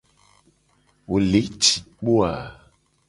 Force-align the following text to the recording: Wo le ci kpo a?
Wo 1.07 1.17
le 1.29 1.41
ci 1.61 1.75
kpo 1.97 2.13
a? 2.29 2.31